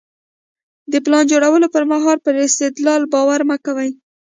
[0.91, 3.89] د پلان جوړولو پر مهال پر استدلال باور مه کوئ.